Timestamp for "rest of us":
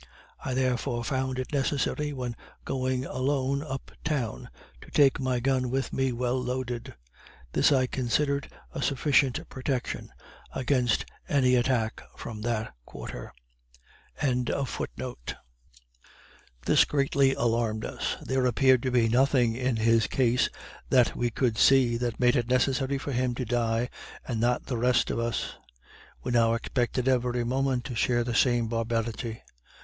24.77-25.57